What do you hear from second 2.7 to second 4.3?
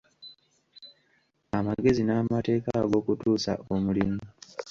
ag'okutuusa omulimu.